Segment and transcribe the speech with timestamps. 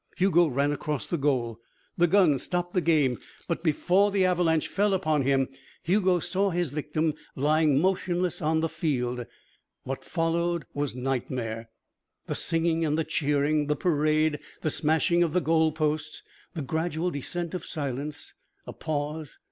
[0.17, 1.59] Hugo ran across the goal.
[1.95, 3.19] The gun stopped the game.
[3.47, 5.47] But, before the avalanche fell upon him,
[5.83, 9.27] Hugo saw his victim lying motionless on the field.
[9.83, 11.69] What followed was nightmare.
[12.25, 13.67] The singing and the cheering.
[13.67, 14.39] The parade.
[14.63, 16.23] The smashing of the goal posts.
[16.55, 18.33] The gradual descent of silence.
[18.65, 19.37] A pause.